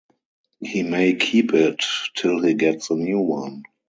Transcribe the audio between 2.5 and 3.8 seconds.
gets a new one.